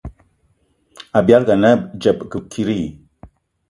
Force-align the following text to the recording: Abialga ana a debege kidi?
Abialga 1.19 1.51
ana 1.55 1.69
a 1.75 1.79
debege 2.01 2.37
kidi? 2.51 2.79